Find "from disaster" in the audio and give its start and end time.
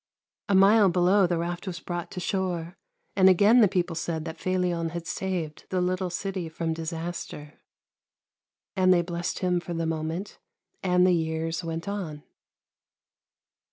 6.49-7.59